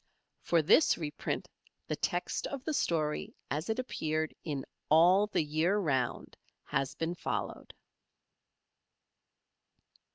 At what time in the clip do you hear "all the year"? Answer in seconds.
4.89-5.77